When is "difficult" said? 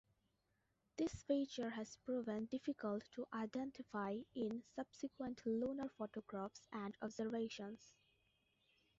2.45-3.03